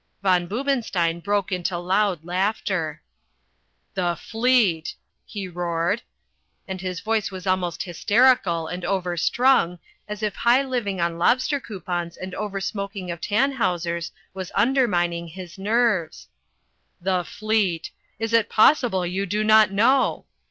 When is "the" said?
3.93-4.15, 16.99-17.23